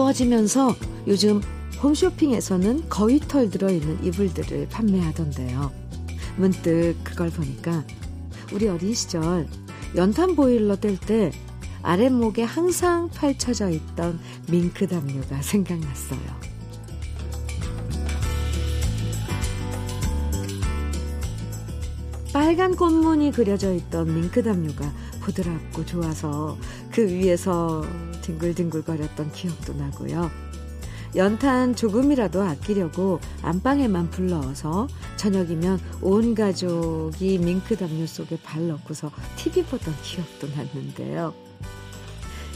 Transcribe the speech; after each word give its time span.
추워지면서 0.00 0.74
요즘 1.08 1.42
홈쇼핑에서는 1.82 2.88
거의 2.88 3.20
털 3.20 3.50
들어있는 3.50 4.04
이불들을 4.04 4.68
판매하던데요. 4.68 5.70
문득 6.36 6.94
그걸 7.04 7.28
보니까 7.30 7.84
우리 8.52 8.68
어린 8.68 8.94
시절 8.94 9.46
연탄 9.96 10.36
보일러 10.36 10.76
뗄 10.76 10.98
때 10.98 11.32
아랫목에 11.82 12.42
항상 12.42 13.10
펼쳐져 13.10 13.68
있던 13.70 14.18
밍크 14.50 14.86
담요가 14.86 15.40
생각났어요. 15.42 16.40
빨간 22.32 22.76
꽃무늬 22.76 23.32
그려져 23.32 23.74
있던 23.74 24.14
밍크 24.14 24.42
담요가 24.42 24.90
부드럽고 25.20 25.84
좋아서 25.84 26.56
그 26.90 27.06
위에서 27.06 27.84
뒹굴뒹굴거렸던 28.30 29.32
기억도 29.32 29.72
나고요. 29.74 30.30
연탄 31.16 31.74
조금이라도 31.74 32.40
아끼려고 32.42 33.18
안방에만 33.42 34.10
불러서 34.10 34.86
저녁이면 35.16 35.80
온 36.02 36.34
가족이 36.34 37.38
밍크 37.38 37.76
담요 37.76 38.06
속에 38.06 38.38
발 38.42 38.68
넣고서 38.68 39.10
TV 39.36 39.64
보던 39.64 39.94
기억도 40.02 40.46
났는데요. 40.48 41.34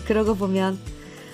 그러고 0.06 0.34
보면 0.34 0.78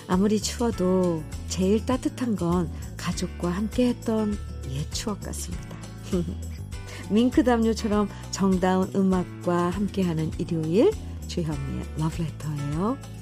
아무리 0.09 0.41
추워도 0.41 1.23
제일 1.49 1.85
따뜻한 1.85 2.37
건 2.37 2.71
가족과 2.97 3.51
함께 3.51 3.89
했던 3.89 4.37
옛 4.71 4.91
추억 4.91 5.21
같습니다. 5.21 5.77
밍크 7.11 7.45
담요처럼 7.45 8.09
정다운 8.31 8.91
음악과 8.95 9.71
함께하는 9.71 10.31
일요일 10.39 10.91
주현미의 11.27 11.85
러브레터예요. 11.99 13.20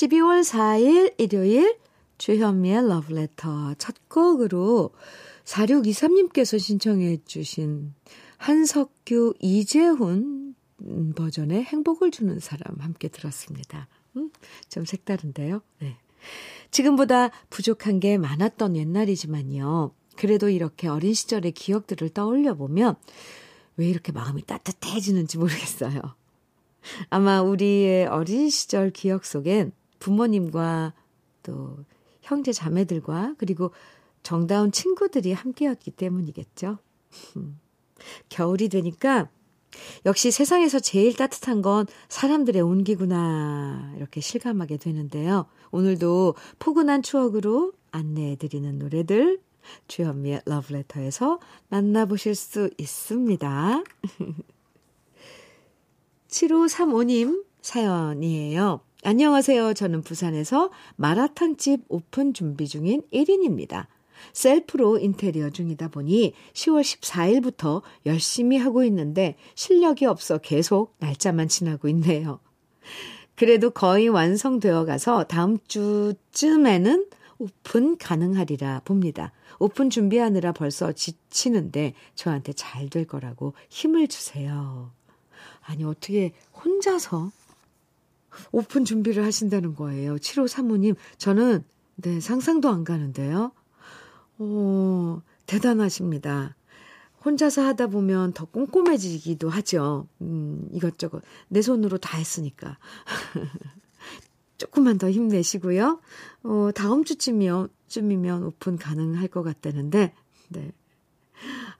12월 0.00 0.42
4일 0.42 1.14
일요일 1.18 1.76
주현미의 2.16 2.88
러브레터 2.88 3.74
첫 3.74 4.08
곡으로 4.08 4.94
4623님께서 5.44 6.58
신청해 6.58 7.18
주신 7.26 7.92
한석규 8.38 9.34
이재훈 9.40 10.54
버전의 11.14 11.64
행복을 11.64 12.10
주는 12.10 12.38
사람 12.38 12.78
함께 12.78 13.08
들었습니다. 13.08 13.88
음, 14.16 14.30
좀 14.70 14.86
색다른데요. 14.86 15.60
네. 15.80 15.98
지금보다 16.70 17.30
부족한 17.50 18.00
게 18.00 18.16
많았던 18.16 18.76
옛날이지만요. 18.76 19.92
그래도 20.16 20.48
이렇게 20.48 20.88
어린 20.88 21.12
시절의 21.12 21.52
기억들을 21.52 22.08
떠올려 22.10 22.54
보면 22.54 22.94
왜 23.76 23.88
이렇게 23.88 24.12
마음이 24.12 24.46
따뜻해지는지 24.46 25.36
모르겠어요. 25.36 26.00
아마 27.10 27.42
우리의 27.42 28.06
어린 28.06 28.48
시절 28.48 28.90
기억 28.90 29.26
속엔 29.26 29.72
부모님과 30.00 30.92
또 31.44 31.78
형제 32.20 32.52
자매들과 32.52 33.36
그리고 33.38 33.70
정다운 34.22 34.72
친구들이 34.72 35.32
함께였기 35.32 35.92
때문이겠죠. 35.92 36.78
겨울이 38.28 38.68
되니까 38.68 39.30
역시 40.04 40.30
세상에서 40.30 40.80
제일 40.80 41.14
따뜻한 41.14 41.62
건 41.62 41.86
사람들의 42.08 42.60
온기구나. 42.60 43.92
이렇게 43.96 44.20
실감하게 44.20 44.78
되는데요. 44.78 45.46
오늘도 45.70 46.34
포근한 46.58 47.02
추억으로 47.02 47.72
안내해 47.92 48.36
드리는 48.36 48.78
노래들 48.78 49.40
주현미의 49.88 50.42
러브레터에서 50.46 51.38
만나보실 51.68 52.34
수 52.34 52.70
있습니다. 52.78 53.84
7535님 56.28 57.44
사연이에요. 57.60 58.80
안녕하세요. 59.02 59.72
저는 59.74 60.02
부산에서 60.02 60.70
마라탕집 60.96 61.84
오픈 61.88 62.34
준비 62.34 62.68
중인 62.68 63.02
1인입니다. 63.12 63.86
셀프로 64.34 64.98
인테리어 64.98 65.48
중이다 65.48 65.88
보니 65.88 66.34
10월 66.52 66.82
14일부터 66.82 67.80
열심히 68.04 68.58
하고 68.58 68.84
있는데 68.84 69.36
실력이 69.54 70.04
없어 70.04 70.36
계속 70.36 70.94
날짜만 70.98 71.48
지나고 71.48 71.88
있네요. 71.88 72.40
그래도 73.36 73.70
거의 73.70 74.10
완성되어 74.10 74.84
가서 74.84 75.24
다음 75.24 75.56
주쯤에는 75.66 77.06
오픈 77.38 77.96
가능하리라 77.96 78.82
봅니다. 78.84 79.32
오픈 79.58 79.88
준비하느라 79.88 80.52
벌써 80.52 80.92
지치는데 80.92 81.94
저한테 82.14 82.52
잘 82.52 82.90
될 82.90 83.06
거라고 83.06 83.54
힘을 83.70 84.08
주세요. 84.08 84.90
아니, 85.62 85.84
어떻게 85.84 86.32
혼자서 86.52 87.30
오픈 88.52 88.84
준비를 88.84 89.24
하신다는 89.24 89.74
거예요. 89.74 90.16
7호 90.16 90.48
사모님, 90.48 90.94
저는, 91.18 91.64
네, 91.96 92.20
상상도 92.20 92.68
안 92.68 92.84
가는데요. 92.84 93.52
오, 94.38 95.20
대단하십니다. 95.46 96.56
혼자서 97.24 97.62
하다 97.62 97.88
보면 97.88 98.32
더 98.32 98.46
꼼꼼해지기도 98.46 99.50
하죠. 99.50 100.08
음, 100.22 100.66
이것저것. 100.72 101.22
내 101.48 101.60
손으로 101.60 101.98
다 101.98 102.16
했으니까. 102.16 102.78
조금만 104.56 104.98
더 104.98 105.10
힘내시고요. 105.10 106.00
어, 106.44 106.70
다음 106.74 107.04
주쯤이면, 107.04 107.68
쯤이면 107.88 108.44
오픈 108.44 108.76
가능할 108.76 109.28
것 109.28 109.42
같다는데, 109.42 110.14
네. 110.48 110.72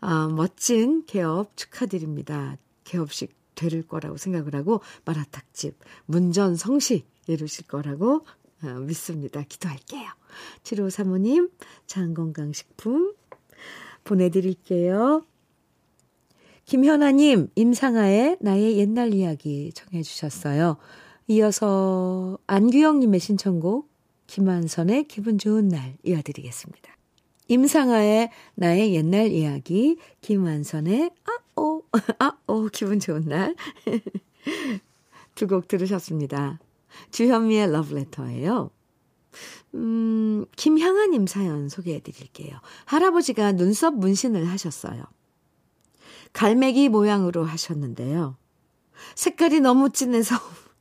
아, 0.00 0.28
멋진 0.28 1.04
개업 1.06 1.56
축하드립니다. 1.56 2.56
개업식 2.84 3.39
될 3.68 3.82
거라고 3.82 4.16
생각을 4.16 4.54
하고, 4.54 4.80
마라탕집, 5.04 5.78
문전 6.06 6.56
성시 6.56 7.04
이루실 7.26 7.66
거라고 7.66 8.24
어, 8.62 8.66
믿습니다. 8.80 9.42
기도할게요. 9.42 10.08
7호 10.62 10.90
사모님, 10.90 11.50
장건강식품 11.86 13.14
보내드릴게요. 14.04 15.24
김현아님, 16.64 17.48
임상아의 17.54 18.38
나의 18.40 18.78
옛날 18.78 19.14
이야기 19.14 19.72
청해 19.72 20.02
주셨어요. 20.02 20.76
이어서 21.26 22.38
안규영님의 22.46 23.18
신청곡, 23.18 23.90
김한선의 24.26 25.04
기분 25.04 25.38
좋은 25.38 25.68
날 25.68 25.96
이어드리겠습니다. 26.04 26.99
임상아의 27.50 28.30
나의 28.54 28.94
옛날 28.94 29.32
이야기, 29.32 29.98
김한선의 30.20 31.10
아오, 31.56 31.82
아오, 32.46 32.68
기분 32.72 33.00
좋은 33.00 33.22
날. 33.26 33.56
두 35.34 35.48
곡 35.48 35.66
들으셨습니다. 35.66 36.60
주현미의 37.10 37.72
러브레터예요. 37.72 38.70
음, 39.74 40.44
김향아님 40.56 41.26
사연 41.26 41.68
소개해 41.68 42.00
드릴게요. 42.00 42.60
할아버지가 42.84 43.52
눈썹 43.52 43.94
문신을 43.96 44.46
하셨어요. 44.48 45.02
갈매기 46.32 46.88
모양으로 46.88 47.44
하셨는데요. 47.44 48.36
색깔이 49.16 49.58
너무 49.60 49.90
진해서 49.90 50.36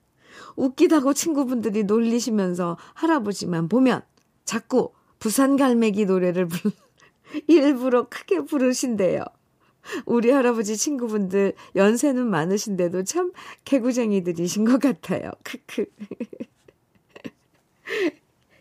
웃기다고 0.55 1.13
친구분들이 1.15 1.83
놀리시면서 1.85 2.77
할아버지만 2.93 3.69
보면 3.69 4.03
자꾸 4.45 4.91
부산 5.19 5.57
갈매기 5.57 6.05
노래를 6.05 6.47
불, 6.47 6.71
일부러 7.47 8.07
크게 8.07 8.45
부르신대요. 8.45 9.23
우리 10.05 10.31
할아버지 10.31 10.77
친구분들 10.77 11.53
연세는 11.75 12.27
많으신데도 12.27 13.03
참 13.03 13.31
개구쟁이들이신 13.65 14.63
것 14.65 14.79
같아요. 14.79 15.31
크크. 15.43 15.85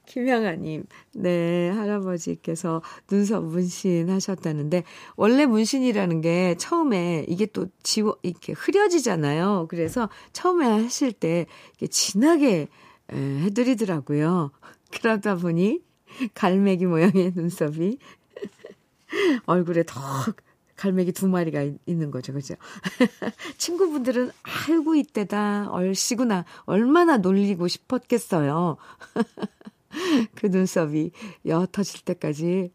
김향아님, 0.06 0.84
네, 1.12 1.68
할아버지께서 1.68 2.80
눈썹 3.08 3.44
문신 3.44 4.08
하셨다는데, 4.08 4.84
원래 5.16 5.44
문신이라는 5.44 6.22
게 6.22 6.54
처음에 6.56 7.26
이게 7.28 7.44
또 7.44 7.66
지워, 7.82 8.16
이렇게 8.22 8.54
흐려지잖아요. 8.54 9.66
그래서 9.68 10.08
처음에 10.32 10.66
하실 10.66 11.12
때 11.12 11.44
이게 11.76 11.88
진하게 11.88 12.68
해드리더라고요. 13.12 14.50
그러다 14.90 15.36
보니 15.36 15.82
갈매기 16.34 16.86
모양의 16.86 17.32
눈썹이 17.34 17.98
얼굴에 19.46 19.84
더 19.84 19.98
갈매기 20.76 21.12
두 21.12 21.28
마리가 21.28 21.68
있는 21.86 22.10
거죠. 22.10 22.32
그죠? 22.32 22.54
친구분들은 23.58 24.30
알고 24.68 24.94
있대다. 24.94 25.70
얼씨구나. 25.70 26.44
얼마나 26.64 27.16
놀리고 27.16 27.66
싶었겠어요. 27.66 28.76
그 30.36 30.46
눈썹이 30.46 31.10
옅어질 31.46 32.04
때까지. 32.04 32.72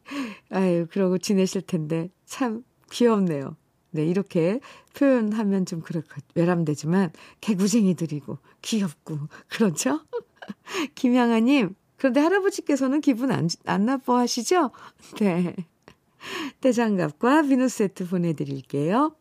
아유, 0.50 0.86
그러고 0.92 1.18
지내실 1.18 1.62
텐데. 1.62 2.10
참 2.26 2.64
귀엽네요. 2.92 3.56
네, 3.92 4.06
이렇게 4.06 4.60
표현하면 4.96 5.66
좀 5.66 5.82
그렇고 5.82 6.08
외람되지만 6.36 7.12
개구쟁이들이고 7.42 8.40
귀엽고 8.64 9.20
그렇죠? 9.48 10.02
김양아님, 10.96 11.76
그런데 12.04 12.20
할아버지께서는 12.20 13.00
기분 13.00 13.32
안, 13.32 13.48
안 13.66 13.86
나빠하시죠? 13.86 14.72
네. 15.22 15.56
떼장갑과 16.60 17.44
비누 17.44 17.70
세트 17.70 18.10
보내드릴게요. 18.10 19.16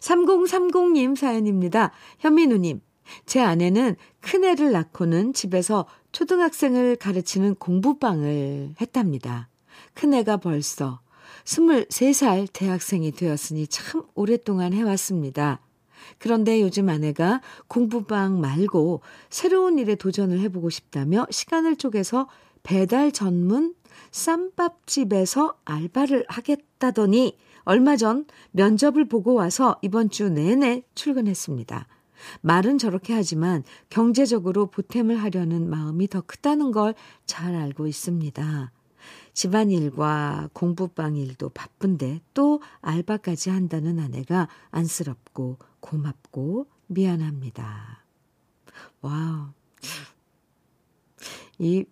3030님 0.00 1.16
사연입니다. 1.16 1.92
현민우님, 2.18 2.82
제 3.24 3.40
아내는 3.40 3.96
큰애를 4.20 4.70
낳고는 4.72 5.32
집에서 5.32 5.86
초등학생을 6.12 6.96
가르치는 6.96 7.54
공부방을 7.54 8.74
했답니다. 8.82 9.48
큰애가 9.94 10.36
벌써 10.36 11.00
23살 11.44 12.48
대학생이 12.52 13.12
되었으니 13.12 13.66
참 13.68 14.02
오랫동안 14.14 14.74
해왔습니다. 14.74 15.63
그런데 16.18 16.60
요즘 16.60 16.88
아내가 16.88 17.40
공부방 17.68 18.40
말고 18.40 19.02
새로운 19.30 19.78
일에 19.78 19.94
도전을 19.94 20.40
해보고 20.40 20.70
싶다며 20.70 21.26
시간을 21.30 21.76
쪼개서 21.76 22.28
배달 22.62 23.12
전문 23.12 23.74
쌈밥집에서 24.10 25.56
알바를 25.64 26.24
하겠다더니 26.28 27.36
얼마 27.64 27.96
전 27.96 28.26
면접을 28.52 29.08
보고 29.08 29.34
와서 29.34 29.78
이번 29.82 30.10
주 30.10 30.28
내내 30.28 30.82
출근했습니다. 30.94 31.86
말은 32.40 32.78
저렇게 32.78 33.12
하지만 33.12 33.64
경제적으로 33.90 34.66
보탬을 34.66 35.16
하려는 35.16 35.68
마음이 35.68 36.08
더 36.08 36.20
크다는 36.20 36.72
걸 36.72 36.94
잘 37.26 37.54
알고 37.54 37.86
있습니다. 37.86 38.70
집안일과 39.34 40.48
공부방 40.52 41.16
일도 41.16 41.50
바쁜데 41.50 42.20
또 42.32 42.62
알바까지 42.80 43.50
한다는 43.50 43.98
아내가 43.98 44.48
안쓰럽고 44.70 45.58
고맙고 45.80 46.68
미안합니다. 46.86 48.04
와우. 49.00 49.48
이 51.58 51.84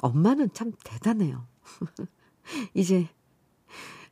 엄마는 0.00 0.50
참 0.54 0.72
대단해요. 0.84 1.46
이제, 2.74 3.08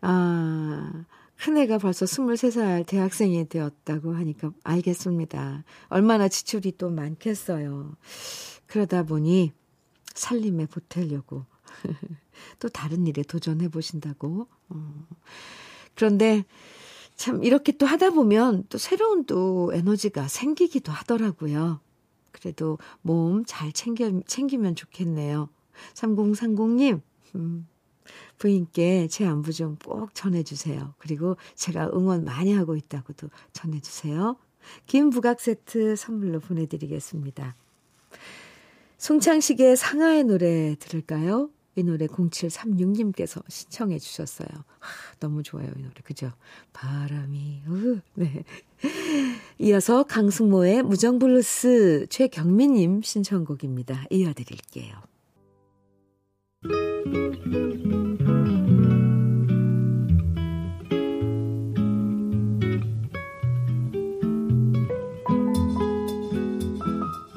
아, 0.00 1.04
큰애가 1.36 1.78
벌써 1.78 2.04
23살 2.04 2.86
대학생이 2.86 3.48
되었다고 3.48 4.14
하니까 4.14 4.50
알겠습니다. 4.64 5.64
얼마나 5.88 6.28
지출이 6.28 6.76
또 6.76 6.90
많겠어요. 6.90 7.96
그러다 8.66 9.04
보니 9.04 9.52
살림에 10.14 10.66
보태려고 10.66 11.46
또 12.60 12.68
다른 12.68 13.06
일에 13.06 13.22
도전해 13.22 13.68
보신다고. 13.68 14.48
어. 14.68 15.06
그런데 15.94 16.44
참 17.16 17.42
이렇게 17.42 17.72
또 17.72 17.86
하다 17.86 18.10
보면 18.10 18.64
또 18.68 18.78
새로운 18.78 19.24
또 19.26 19.72
에너지가 19.74 20.28
생기기도 20.28 20.92
하더라고요. 20.92 21.80
그래도 22.32 22.78
몸 23.02 23.44
잘 23.46 23.72
챙겨, 23.72 24.20
챙기면 24.26 24.76
좋겠네요. 24.76 25.48
3030님, 25.94 27.00
음, 27.34 27.66
부인께 28.38 29.08
제 29.08 29.26
안부 29.26 29.52
좀 29.52 29.76
꼭 29.84 30.14
전해주세요. 30.14 30.94
그리고 30.98 31.36
제가 31.56 31.90
응원 31.94 32.24
많이 32.24 32.52
하고 32.52 32.76
있다고도 32.76 33.28
전해주세요. 33.52 34.36
김부각 34.86 35.40
세트 35.40 35.96
선물로 35.96 36.40
보내드리겠습니다. 36.40 37.54
송창식의 38.98 39.76
상하의 39.76 40.24
노래 40.24 40.76
들을까요? 40.78 41.50
이 41.78 41.84
노래 41.84 42.08
0736님께서 42.08 43.40
신청해 43.48 44.00
주셨어요. 44.00 44.48
아, 44.50 44.86
너무 45.20 45.44
좋아요, 45.44 45.68
이 45.76 45.80
노래. 45.80 45.94
그죠? 46.02 46.32
바람이, 46.72 47.62
으, 47.68 48.00
네. 48.14 48.42
이어서 49.58 50.02
강승모의 50.02 50.82
무정블루스 50.82 52.08
최경민님 52.10 53.02
신청곡입니다. 53.02 54.06
이어드릴게요. 54.10 54.96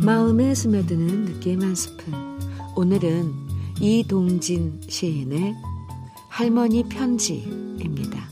마음에 0.03 0.55
스며드는 0.55 1.25
느낌 1.25 1.61
한 1.61 1.75
스푼. 1.75 2.11
오늘은 2.75 3.50
이동진 3.81 4.79
시인의 4.87 5.55
할머니 6.29 6.83
편지입니다. 6.87 8.29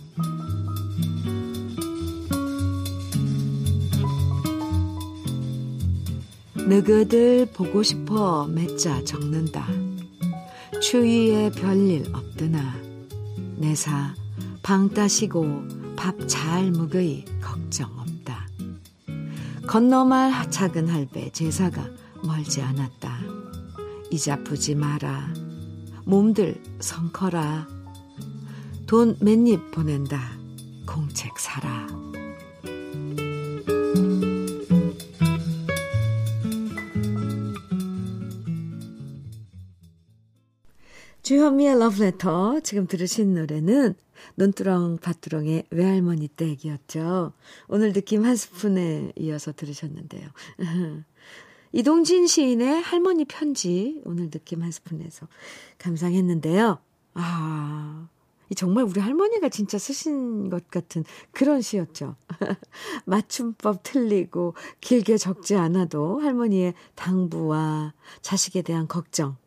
너희들 6.68 7.48
보고 7.52 7.82
싶어 7.82 8.46
맺자 8.46 9.04
적는다. 9.06 9.68
추위에 10.84 11.50
별일 11.50 12.06
없드나 12.14 12.76
내사 13.58 14.14
방 14.62 14.88
따시고 14.94 15.64
밥 15.96 16.28
잘 16.28 16.70
먹의 16.70 17.26
걱정 17.42 17.90
없다. 17.98 18.48
건너말 19.66 20.52
작은 20.52 20.90
할배 20.90 21.32
제사가 21.32 21.88
멀지 22.24 22.62
않았다. 22.62 23.18
이자쁘지 24.12 24.76
마라. 24.76 25.34
몸들 26.10 26.56
성커라. 26.80 27.68
돈 28.88 29.16
맨입 29.22 29.70
보낸다. 29.70 30.20
공책 30.88 31.38
사라. 31.38 31.86
주현미의 41.22 41.78
러브레터. 41.78 42.62
지금 42.62 42.88
들으신 42.88 43.36
노래는 43.36 43.94
논두렁 44.34 44.98
밭두렁의 45.04 45.66
외할머니 45.70 46.28
댁이었죠. 46.28 47.34
오늘 47.68 47.94
느낌 47.94 48.26
한 48.26 48.36
스푼에 48.36 49.12
이어서 49.16 49.52
들으셨는데요. 49.52 50.28
이동진 51.72 52.28
시인의 52.28 52.82
할머니 52.82 53.26
편지 53.26 54.02
오늘 54.06 54.30
느낌 54.30 54.64
한 54.64 54.72
스푼에서 54.72 55.28
감상했는데요. 55.78 56.80
아, 57.14 58.08
정말 58.56 58.84
우리 58.86 59.00
할머니가 59.00 59.50
진짜 59.50 59.78
쓰신 59.78 60.50
것 60.50 60.70
같은 60.72 61.04
그런 61.32 61.62
시였죠. 61.62 62.16
맞춤법 63.06 63.84
틀리고 63.84 64.56
길게 64.82 65.18
적지 65.18 65.56
않아도 65.56 66.20
할머니의 66.20 66.74
당부와 66.96 67.94
자식에 68.22 68.64
대한 68.64 68.88
걱정, 68.88 69.38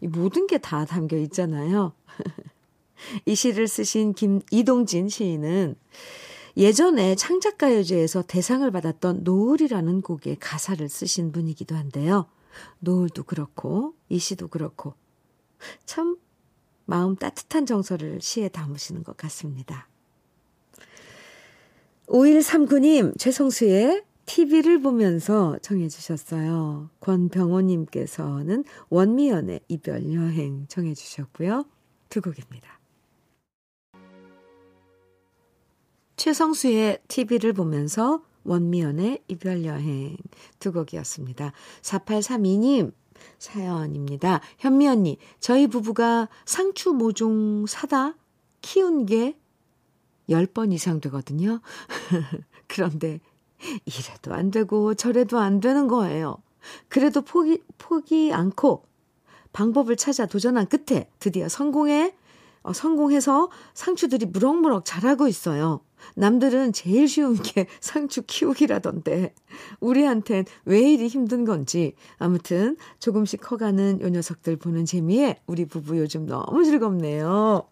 이 0.00 0.08
모든 0.08 0.46
게 0.46 0.58
다 0.58 0.84
담겨 0.84 1.16
있잖아요. 1.18 1.92
이 3.26 3.34
시를 3.34 3.68
쓰신 3.68 4.14
김 4.14 4.40
이동진 4.50 5.08
시인은 5.08 5.76
예전에 6.56 7.14
창작가요제에서 7.14 8.22
대상을 8.22 8.70
받았던 8.70 9.24
노을이라는 9.24 10.02
곡의 10.02 10.36
가사를 10.38 10.86
쓰신 10.88 11.32
분이기도 11.32 11.74
한데요. 11.74 12.26
노을도 12.80 13.24
그렇고 13.24 13.94
이 14.08 14.18
시도 14.18 14.48
그렇고 14.48 14.94
참 15.86 16.16
마음 16.84 17.16
따뜻한 17.16 17.64
정서를 17.64 18.20
시에 18.20 18.48
담으시는 18.48 19.02
것 19.02 19.16
같습니다. 19.16 19.88
5139님, 22.08 23.18
최성수의 23.18 24.04
TV를 24.26 24.82
보면서 24.82 25.56
청해 25.62 25.88
주셨어요. 25.88 26.90
권병호님께서는 27.00 28.64
원미연의 28.90 29.60
이별 29.68 30.12
여행 30.12 30.66
청해 30.68 30.94
주셨고요. 30.94 31.64
두 32.08 32.20
곡입니다. 32.20 32.81
최성수의 36.22 37.00
TV를 37.08 37.52
보면서 37.52 38.22
원미연의 38.44 39.24
이별 39.26 39.64
여행 39.64 40.16
두 40.60 40.72
곡이었습니다. 40.72 41.50
4832님 41.80 42.92
사연입니다. 43.40 44.40
현미 44.58 44.86
언니, 44.86 45.18
저희 45.40 45.66
부부가 45.66 46.28
상추 46.44 46.92
모종 46.92 47.66
사다 47.66 48.14
키운 48.60 49.04
게 49.04 49.36
10번 50.30 50.72
이상 50.72 51.00
되거든요. 51.00 51.60
그런데 52.68 53.18
이래도 53.84 54.32
안 54.32 54.52
되고 54.52 54.94
저래도 54.94 55.40
안 55.40 55.58
되는 55.58 55.88
거예요. 55.88 56.36
그래도 56.88 57.22
포기, 57.22 57.64
포기 57.78 58.32
않고 58.32 58.84
방법을 59.52 59.96
찾아 59.96 60.26
도전한 60.26 60.68
끝에 60.68 61.10
드디어 61.18 61.48
성공해, 61.48 62.14
어, 62.62 62.72
성공해서 62.72 63.50
상추들이 63.74 64.26
무럭무럭 64.26 64.84
자라고 64.84 65.26
있어요. 65.26 65.80
남들은 66.16 66.72
제일 66.72 67.08
쉬운 67.08 67.36
게 67.36 67.66
상추 67.80 68.22
키우기라던데, 68.22 69.34
우리한텐 69.80 70.44
왜 70.64 70.92
이리 70.92 71.08
힘든 71.08 71.44
건지, 71.44 71.94
아무튼 72.18 72.76
조금씩 72.98 73.40
커가는 73.40 74.00
요 74.00 74.08
녀석들 74.08 74.56
보는 74.56 74.84
재미에 74.84 75.40
우리 75.46 75.64
부부 75.66 75.98
요즘 75.98 76.26
너무 76.26 76.64
즐겁네요. 76.64 77.68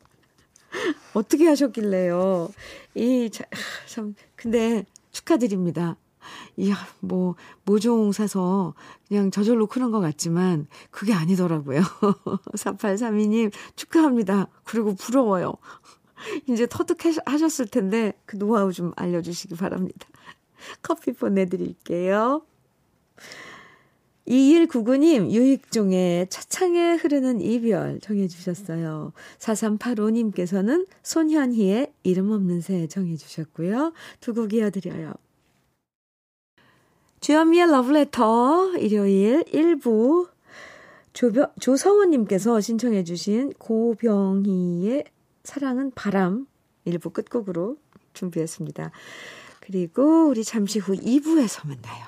어떻게 1.15 1.47
하셨길래요? 1.47 2.51
이, 2.95 3.31
참, 3.87 4.15
근데 4.37 4.85
축하드립니다. 5.11 5.97
이야, 6.57 6.77
뭐, 7.01 7.35
모종 7.65 8.13
사서 8.13 8.75
그냥 9.09 9.31
저절로 9.31 9.67
크는 9.67 9.91
것 9.91 10.01
같지만, 10.01 10.67
그게 10.91 11.13
아니더라고요. 11.13 11.81
4832님, 12.55 13.53
축하합니다. 13.77 14.49
그리고 14.65 14.95
부러워요. 14.95 15.55
이제 16.49 16.67
터득하셨을 16.67 17.67
텐데 17.67 18.13
그 18.27 18.39
노하우 18.39 18.73
좀 18.73 18.93
알려주시기 18.97 19.57
바랍니다. 19.57 20.07
커피 20.83 21.13
보내드릴게요. 21.13 22.43
2199님, 24.29 25.31
유익종의 25.31 26.29
차창에 26.29 26.95
흐르는 26.95 27.41
이별 27.41 27.99
정해주셨어요. 28.01 29.13
4385님께서는 29.39 30.87
손현희의 31.03 31.93
이름 32.03 32.31
없는 32.31 32.61
새 32.61 32.87
정해주셨고요. 32.87 33.93
두 34.21 34.35
곡 34.35 34.53
이어드려요. 34.53 35.15
주현미의 37.21 37.71
러브레터, 37.71 38.77
일요일 38.79 39.43
1부. 39.45 40.29
조병, 41.13 41.49
조성원님께서 41.59 42.61
신청해주신 42.61 43.55
고병희의 43.59 45.05
사랑은 45.45 45.93
바람 45.95 46.47
1부 46.87 47.13
끝곡으로 47.13 47.77
준비했습니다. 48.15 48.91
그리고 49.61 50.29
우리 50.29 50.45
잠시 50.45 50.79
후 50.79 50.95
2부에서 50.95 51.67
만나요. 51.67 52.07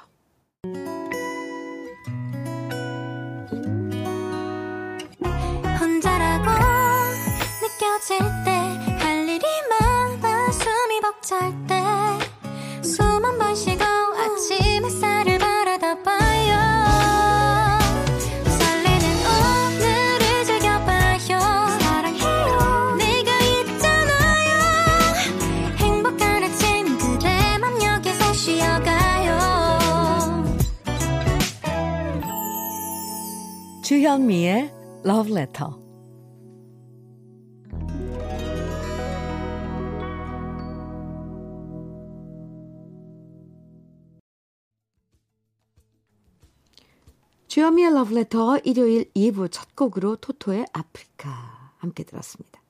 느껴질 7.61 8.19
때 8.45 8.51
할 8.99 9.29
일이 9.29 9.45
많아 9.71 10.51
숨이 10.53 11.01
벅찰 11.01 11.53
때 11.67 11.82
주현미의 34.03 34.75
Love 35.07 35.31
Letter 35.31 35.73
주현미의 47.47 47.95
러브레터 47.95 48.59
일요일 48.65 49.09
2부 49.13 49.47
첫 49.53 49.77
곡으로 49.77 50.17
토토의 50.17 50.67
아프리카 50.73 51.71
함께 51.77 52.03
들었습니다. 52.03 52.61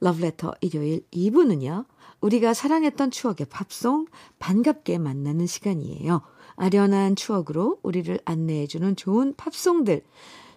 러브레터 0.00 0.54
일요일 0.62 1.04
2부는요. 1.10 1.84
우리가 2.22 2.54
사랑했던 2.54 3.10
추억의 3.10 3.48
팝송 3.50 4.06
반갑게 4.38 4.96
만나는 4.96 5.46
시간이에요. 5.46 6.22
아련한 6.56 7.16
추억으로 7.16 7.78
우리를 7.82 8.18
안내해주는 8.24 8.96
좋은 8.96 9.34
팝송들 9.36 10.02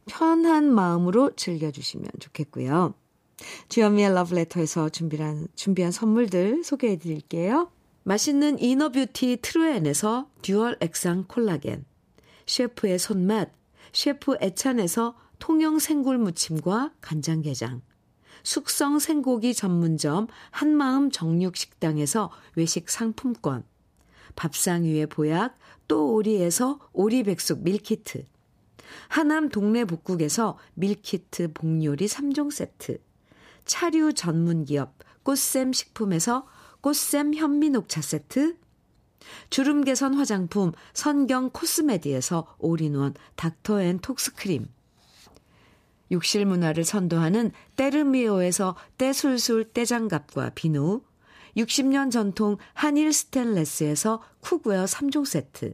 편한 0.06 0.74
마음으로 0.74 1.32
즐겨주시면 1.36 2.10
좋겠고요. 2.20 2.94
주현미의 3.70 4.14
러브레터에서 4.14 4.90
준비한, 4.90 5.48
준비한 5.56 5.92
선물들 5.92 6.64
소개해 6.64 6.98
드릴게요. 6.98 7.72
맛있는 8.04 8.60
inner 8.60 8.96
beauty 8.96 9.40
트루엔에서 9.42 10.30
dual 10.42 10.78
액상 10.80 11.26
콜라겐 11.28 11.86
셰프의 12.46 13.00
손맛, 13.00 13.52
셰프 13.92 14.38
애찬에서 14.42 15.16
통영 15.40 15.80
생굴 15.80 16.20
무침과 16.20 16.94
간장게장, 17.02 17.82
숙성 18.44 19.00
생고기 19.00 19.54
전문점 19.54 20.28
한마음 20.52 21.10
정육식당에서 21.10 22.30
외식 22.56 22.90
상품권, 22.90 23.64
밥상 24.36 24.84
위의 24.84 25.08
보약 25.08 25.58
또 25.88 26.14
오리에서 26.14 26.80
오리백숙 26.94 27.64
밀키트, 27.64 28.26
하남 29.08 29.50
동네 29.50 29.86
복국에서 29.86 30.58
밀키트 30.76 31.54
복요리 31.54 32.06
3종 32.08 32.52
세트, 32.52 33.00
차류 33.66 34.14
전문 34.14 34.66
기업 34.66 34.94
꽃샘 35.24 35.74
식품에서 35.74 36.48
꽃샘 36.82 37.34
현미 37.34 37.72
녹차 37.72 38.02
세트, 38.02 38.58
주름 39.50 39.84
개선 39.84 40.14
화장품 40.14 40.72
선경 40.94 41.50
코스메디에서 41.52 42.56
올인원 42.60 43.14
닥터 43.36 43.82
앤 43.82 44.00
톡스 44.00 44.36
크림 44.36 44.68
욕실 46.12 46.46
문화를 46.46 46.84
선도하는 46.84 47.52
때르미오에서 47.76 48.76
때술술 48.98 49.66
때장갑과 49.66 50.52
비누 50.56 51.02
60년 51.58 52.12
전통 52.12 52.58
한일 52.74 53.14
스텐레스에서 53.14 54.22
cookware 54.42 54.86
3종 54.86 55.26
세트 55.26 55.74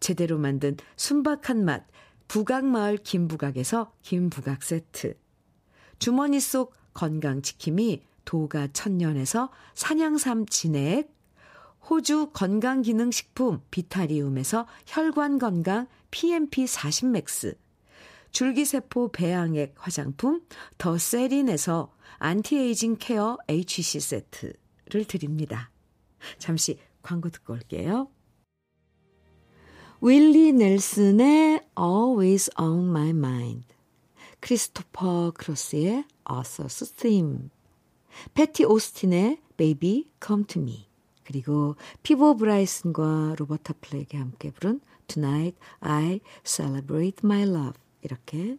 제대로 0.00 0.38
만든 0.38 0.76
순박한 0.96 1.64
맛 1.64 1.86
부각마을 2.28 2.98
김부각에서 2.98 3.92
김부각 4.02 4.62
세트, 4.62 5.16
주머니 5.98 6.40
속 6.40 6.74
건강지킴이 6.94 8.02
도가 8.24 8.68
천년에서 8.68 9.50
산양삼 9.74 10.46
진액, 10.46 11.12
호주 11.88 12.30
건강기능식품 12.32 13.60
비타리움에서 13.70 14.66
혈관건강 14.86 15.88
PMP 16.10 16.64
40맥스, 16.64 17.56
줄기세포 18.30 19.12
배양액 19.12 19.74
화장품 19.76 20.42
더 20.78 20.96
세린에서 20.96 21.92
anti-aging 22.18 22.96
care 22.98 23.36
HC 23.48 24.00
세트를 24.00 25.04
드립니다. 25.06 25.70
잠시 26.38 26.78
광고 27.02 27.28
듣고 27.28 27.52
올게요. 27.52 28.08
윌리 30.04 30.52
넬슨의 30.52 31.60
Always 31.78 32.50
on 32.58 32.88
My 32.88 33.10
Mind, 33.10 33.66
크리스토퍼 34.40 35.30
크로스의 35.36 36.04
Arthur's 36.24 36.96
Theme, 36.96 37.50
패티 38.34 38.64
오스틴의 38.64 39.38
Baby 39.56 40.08
Come 40.20 40.44
to 40.46 40.60
Me. 40.60 40.86
그리고 41.22 41.76
피보 42.02 42.36
브라이슨과 42.36 43.36
로버타 43.38 43.74
플렉이 43.80 44.08
함께 44.14 44.50
부른 44.50 44.80
Tonight 45.06 45.56
I 45.78 46.18
Celebrate 46.44 47.20
My 47.22 47.42
Love. 47.42 47.74
이렇게 48.02 48.56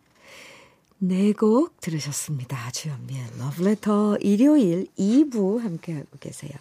네 0.99 1.33
곡 1.33 1.81
들으셨습니다. 1.81 2.71
주현미의 2.71 3.21
러브레터 3.37 4.15
일요일 4.21 4.87
2부 4.97 5.59
함께하고 5.59 6.17
계세요. 6.21 6.53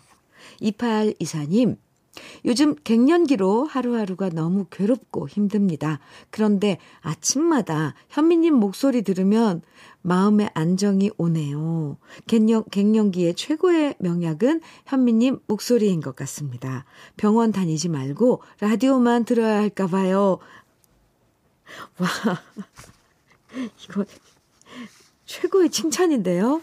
2824님 0.60 1.76
요즘 2.44 2.74
갱년기로 2.74 3.64
하루하루가 3.64 4.28
너무 4.28 4.66
괴롭고 4.70 5.28
힘듭니다. 5.28 6.00
그런데 6.30 6.78
아침마다 7.00 7.94
현미님 8.10 8.54
목소리 8.54 9.02
들으면 9.02 9.62
마음의 10.02 10.50
안정이 10.52 11.10
오네요. 11.16 11.96
갱년, 12.26 12.64
갱년기의 12.70 13.34
최고의 13.34 13.94
명약은 13.98 14.60
현미님 14.86 15.40
목소리인 15.46 16.00
것 16.00 16.14
같습니다. 16.16 16.84
병원 17.16 17.52
다니지 17.52 17.88
말고 17.88 18.42
라디오만 18.60 19.24
들어야 19.24 19.58
할까 19.58 19.86
봐요. 19.86 20.38
와, 21.98 22.08
이거 23.84 24.04
최고의 25.24 25.70
칭찬인데요. 25.70 26.60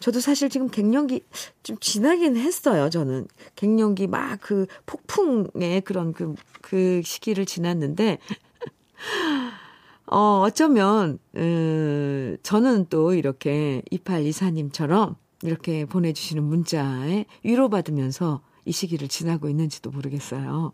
저도 0.00 0.20
사실 0.20 0.48
지금 0.48 0.68
갱년기 0.68 1.22
좀 1.62 1.76
지나긴 1.78 2.36
했어요, 2.36 2.90
저는. 2.90 3.26
갱년기 3.56 4.06
막 4.06 4.36
그 4.46 4.66
폭풍의 4.86 5.80
그런 5.82 6.12
그, 6.12 6.34
그 6.60 7.02
시기를 7.04 7.46
지났는데, 7.46 8.18
어, 10.06 10.42
어쩌면, 10.46 11.18
음, 11.34 12.36
저는 12.42 12.86
또 12.88 13.12
이렇게 13.12 13.82
2824님처럼 13.90 15.16
이렇게 15.42 15.84
보내주시는 15.84 16.44
문자에 16.44 17.24
위로받으면서 17.42 18.40
이 18.64 18.72
시기를 18.72 19.08
지나고 19.08 19.48
있는지도 19.48 19.90
모르겠어요. 19.90 20.72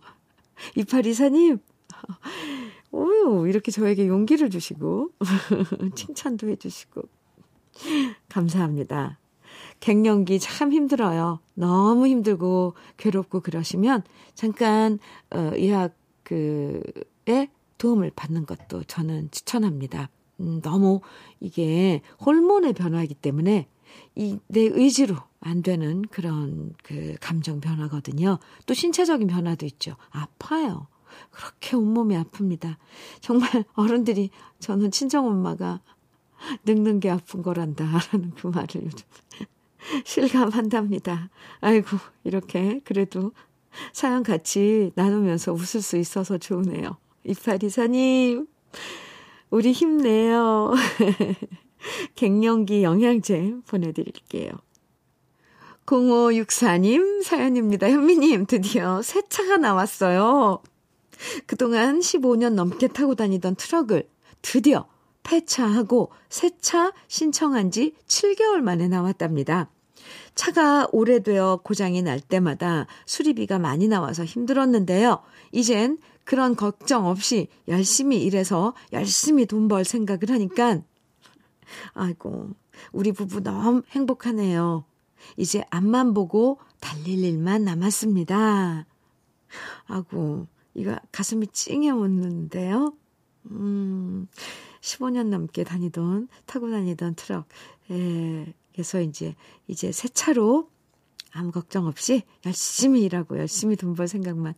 2824님, 0.76 1.60
오유, 2.90 3.48
이렇게 3.48 3.70
저에게 3.70 4.06
용기를 4.06 4.50
주시고, 4.50 5.12
칭찬도 5.94 6.48
해주시고, 6.48 7.02
감사합니다. 8.28 9.18
갱년기 9.80 10.38
참 10.38 10.72
힘들어요. 10.72 11.40
너무 11.54 12.06
힘들고 12.06 12.74
괴롭고 12.96 13.40
그러시면 13.40 14.02
잠깐 14.34 14.98
어 15.30 15.50
의학 15.54 15.94
그에 16.22 17.50
도움을 17.78 18.12
받는 18.14 18.46
것도 18.46 18.84
저는 18.84 19.30
추천합니다. 19.30 20.08
음, 20.40 20.60
너무 20.62 21.00
이게 21.40 22.00
호르몬의 22.24 22.72
변화이기 22.74 23.14
때문에 23.14 23.66
이 24.16 24.38
내 24.48 24.60
의지로 24.62 25.16
안 25.40 25.62
되는 25.62 26.02
그런 26.02 26.72
그 26.82 27.16
감정 27.20 27.60
변화거든요. 27.60 28.38
또 28.66 28.74
신체적인 28.74 29.26
변화도 29.26 29.66
있죠. 29.66 29.96
아파요. 30.10 30.86
그렇게 31.30 31.76
온몸이 31.76 32.16
아픕니다. 32.16 32.76
정말 33.20 33.50
어른들이 33.74 34.30
저는 34.60 34.90
친정 34.92 35.26
엄마가 35.26 35.80
늙는 36.64 37.00
게 37.00 37.10
아픈 37.10 37.42
거란다 37.42 37.84
라는 38.12 38.32
그 38.36 38.48
말을 38.48 38.68
요즘 38.84 39.06
실감한답니다. 40.04 41.30
아이고, 41.60 41.96
이렇게 42.24 42.80
그래도 42.84 43.32
사연 43.92 44.22
같이 44.22 44.92
나누면서 44.94 45.52
웃을 45.52 45.82
수 45.82 45.96
있어서 45.96 46.38
좋으네요. 46.38 46.96
이파리사님, 47.24 48.46
우리 49.50 49.72
힘내요. 49.72 50.72
갱년기 52.14 52.82
영양제 52.82 53.56
보내드릴게요. 53.66 54.52
0564님 55.86 57.22
사연입니다. 57.22 57.90
현미님, 57.90 58.46
드디어 58.46 59.02
새 59.02 59.22
차가 59.28 59.56
나왔어요. 59.56 60.62
그동안 61.46 62.00
15년 62.00 62.54
넘게 62.54 62.88
타고 62.88 63.14
다니던 63.14 63.56
트럭을 63.56 64.08
드디어 64.40 64.86
폐차하고 65.22 66.10
새 66.28 66.50
차 66.60 66.92
신청한 67.08 67.70
지 67.70 67.94
7개월 68.06 68.60
만에 68.60 68.88
나왔답니다. 68.88 69.70
차가 70.34 70.88
오래되어 70.92 71.60
고장이 71.62 72.02
날 72.02 72.20
때마다 72.20 72.86
수리비가 73.06 73.58
많이 73.58 73.88
나와서 73.88 74.24
힘들었는데요. 74.24 75.22
이젠 75.52 75.98
그런 76.24 76.56
걱정 76.56 77.06
없이 77.06 77.48
열심히 77.68 78.22
일해서 78.24 78.74
열심히 78.92 79.46
돈 79.46 79.68
벌 79.68 79.84
생각을 79.84 80.30
하니까 80.30 80.80
아이고 81.94 82.50
우리 82.92 83.12
부부 83.12 83.40
너무 83.40 83.82
행복하네요. 83.90 84.84
이제 85.36 85.62
앞만 85.70 86.14
보고 86.14 86.58
달릴 86.80 87.24
일만 87.24 87.64
남았습니다. 87.64 88.86
아고 89.86 90.46
이거 90.74 90.96
가슴이 91.12 91.46
찡해 91.48 91.90
오는데요. 91.90 92.92
음, 93.50 94.26
15년 94.82 95.28
넘게 95.28 95.64
다니던, 95.64 96.28
타고 96.44 96.70
다니던 96.70 97.14
트럭, 97.14 97.46
에, 97.90 98.52
그래서 98.72 99.00
이제, 99.00 99.34
이제 99.68 99.92
새 99.92 100.08
차로 100.08 100.68
아무 101.32 101.50
걱정 101.50 101.86
없이 101.86 102.22
열심히 102.44 103.02
일하고 103.02 103.38
열심히 103.38 103.76
돈 103.76 103.94
벌 103.94 104.08
생각만, 104.08 104.54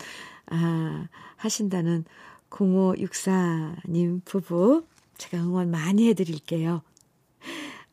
아, 0.46 1.08
하신다는 1.36 2.04
0564님 2.50 4.24
부부, 4.24 4.86
제가 5.18 5.42
응원 5.42 5.70
많이 5.70 6.08
해드릴게요. 6.08 6.82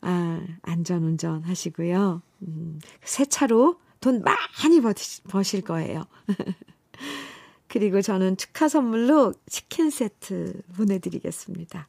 아, 0.02 0.46
안전 0.64 1.04
운전 1.04 1.44
하시고요. 1.44 2.22
음, 2.44 2.80
새 3.04 3.26
차로 3.26 3.80
돈 4.00 4.24
많이 4.24 4.82
버실 5.28 5.62
거예요. 5.62 6.06
그리고 7.68 8.02
저는 8.02 8.36
축하 8.38 8.68
선물로 8.68 9.34
치킨 9.48 9.90
세트 9.90 10.62
보내드리겠습니다. 10.76 11.88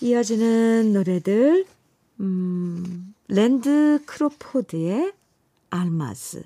이어지는 0.00 0.92
노래들, 0.92 1.66
음, 2.20 3.14
랜디 3.26 4.00
크로포드의 4.06 5.12
Almaz, 5.70 6.44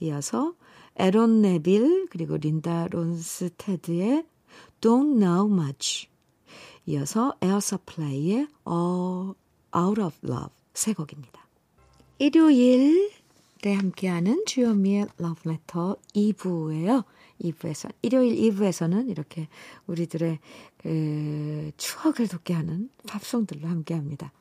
이어서 0.00 0.54
에론 0.96 1.42
네빌, 1.42 2.06
그리고 2.10 2.36
린다 2.36 2.86
론스테드의 2.88 4.24
Don't 4.80 5.18
Know 5.18 5.52
Much, 5.52 6.08
이어서 6.86 7.34
에어 7.40 7.58
서플라이의 7.58 8.46
Out 8.68 10.00
of 10.00 10.16
Love 10.24 10.50
세 10.72 10.92
곡입니다. 10.92 11.46
일요일 12.18 13.10
때 13.62 13.74
함께하는 13.74 14.44
주현미의 14.46 15.08
러브레터 15.18 15.96
2부예요. 16.14 17.04
2부에서 17.42 17.92
일요일 18.02 18.36
2부에서는 18.36 19.10
이렇게 19.10 19.48
우리들의 19.86 20.38
그 20.78 21.70
추억을 21.76 22.28
돋게 22.28 22.54
하는 22.54 22.90
팝송들로 23.08 23.68
함께 23.68 23.94
합니다. 23.94 24.32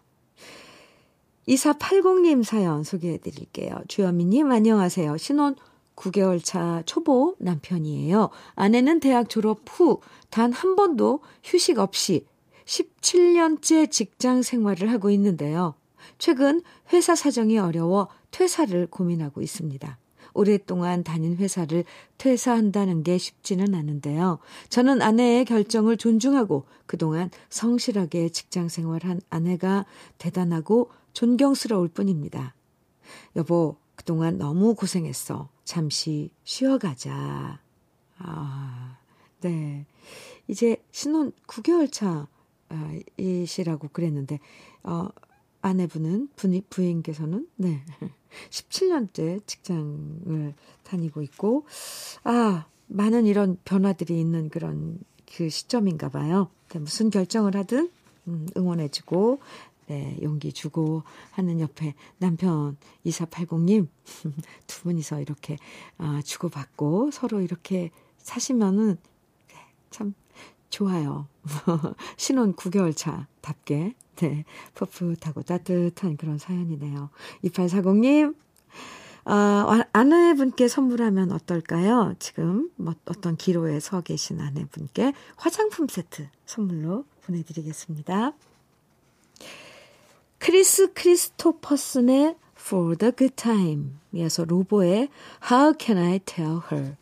2480님 1.47 2.43
사연 2.43 2.83
소개해 2.83 3.17
드릴게요. 3.17 3.81
주현미님 3.87 4.51
안녕하세요. 4.51 5.17
신혼 5.17 5.55
9개월 5.95 6.43
차 6.43 6.83
초보 6.85 7.35
남편이에요. 7.39 8.29
아내는 8.55 8.99
대학 8.99 9.29
졸업 9.29 9.61
후 9.67 10.01
단 10.31 10.53
한 10.53 10.75
번도 10.75 11.19
휴식 11.43 11.77
없이 11.77 12.25
17년째 12.65 13.91
직장 13.91 14.41
생활을 14.41 14.91
하고 14.91 15.09
있는데요. 15.11 15.75
최근 16.17 16.61
회사 16.93 17.15
사정이 17.15 17.59
어려워 17.59 18.07
퇴사를 18.31 18.87
고민하고 18.87 19.41
있습니다. 19.41 19.97
오랫동안 20.33 21.03
다닌 21.03 21.37
회사를 21.37 21.83
퇴사한다는 22.17 23.03
게 23.03 23.17
쉽지는 23.17 23.75
않은데요. 23.75 24.39
저는 24.69 25.01
아내의 25.01 25.45
결정을 25.45 25.97
존중하고 25.97 26.65
그동안 26.85 27.29
성실하게 27.49 28.29
직장 28.29 28.69
생활한 28.69 29.21
아내가 29.29 29.85
대단하고 30.17 30.89
존경스러울 31.13 31.89
뿐입니다. 31.89 32.55
여보, 33.35 33.77
그동안 33.95 34.37
너무 34.37 34.75
고생했어. 34.75 35.49
잠시 35.63 36.31
쉬어가자. 36.43 37.59
아, 38.17 38.97
네. 39.41 39.85
이제 40.47 40.77
신혼 40.91 41.31
9개월 41.47 41.91
차, 41.91 42.27
아, 42.69 42.99
이시라고 43.17 43.89
그랬는데, 43.89 44.39
어, 44.83 45.07
아내분은, 45.61 46.29
부인, 46.35 46.63
부인께서는, 46.69 47.47
네. 47.55 47.81
17년째 48.49 49.45
직장을 49.45 50.53
다니고 50.83 51.21
있고, 51.21 51.65
아, 52.23 52.65
많은 52.87 53.25
이런 53.25 53.57
변화들이 53.63 54.19
있는 54.19 54.49
그런 54.49 54.99
그 55.25 55.49
시점인가 55.49 56.09
봐요. 56.09 56.49
네, 56.69 56.79
무슨 56.79 57.09
결정을 57.09 57.55
하든, 57.55 57.91
음, 58.27 58.47
응원해 58.57 58.89
주고, 58.89 59.39
네, 59.87 60.17
용기 60.21 60.53
주고 60.53 61.03
하는 61.31 61.59
옆에 61.59 61.95
남편 62.17 62.77
2480님, 63.05 63.87
두 64.67 64.81
분이서 64.83 65.21
이렇게, 65.21 65.57
아, 65.97 66.21
주고받고 66.23 67.11
서로 67.11 67.41
이렇게 67.41 67.91
사시면은, 68.17 68.97
네, 69.49 69.55
참 69.89 70.13
좋아요. 70.69 71.27
신혼 72.17 72.55
9개월 72.55 72.95
차답게. 72.95 73.93
네. 74.17 74.43
풋풋하고 74.75 75.41
따뜻한 75.43 76.17
그런 76.17 76.37
사연이네요. 76.37 77.09
2840님, 77.43 78.35
아, 79.25 79.83
아내분께 79.93 80.67
선물하면 80.67 81.31
어떨까요? 81.31 82.15
지금 82.19 82.69
뭐 82.75 82.93
어떤 83.05 83.35
기로에 83.35 83.79
서 83.79 84.01
계신 84.01 84.39
아내분께 84.41 85.13
화장품 85.37 85.87
세트 85.87 86.27
선물로 86.45 87.05
보내드리겠습니다. 87.25 88.33
크리스 90.39 90.91
크리스토퍼슨의 90.93 92.35
For 92.57 92.95
the 92.97 93.11
Good 93.15 93.35
Time 93.35 93.93
이어서 94.13 94.43
로보의 94.43 95.09
How 95.51 95.73
Can 95.79 95.97
I 96.03 96.19
Tell 96.19 96.61
Her 96.71 96.95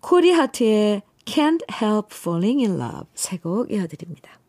코리 0.00 0.30
하트의 0.30 1.02
Can't 1.24 1.62
Help 1.70 2.08
Falling 2.12 2.64
in 2.64 2.80
Love 2.80 3.06
세 3.14 3.36
곡 3.38 3.70
이어드립니다. 3.70 4.39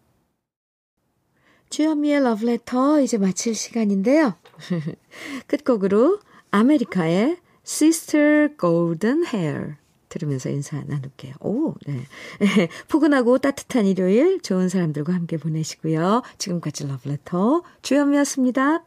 주현미의 1.72 2.22
러브레터 2.22 3.02
이제 3.02 3.18
마칠 3.18 3.56
시간인데요. 3.56 4.36
끝곡으로 5.48 6.20
아메리카의 6.52 7.38
Sister 7.66 8.50
Golden 8.60 9.26
Hair 9.26 9.76
들으면서 10.10 10.50
인사 10.50 10.84
나눌게요. 10.86 11.36
오, 11.40 11.74
네. 11.88 12.06
포근하고 12.90 13.38
따뜻한 13.38 13.86
일요일 13.86 14.42
좋은 14.42 14.68
사람들과 14.68 15.14
함께 15.14 15.38
보내시고요. 15.38 16.22
지금까지 16.38 16.88
러브레터 16.88 17.64
주현미였습니다. 17.82 18.84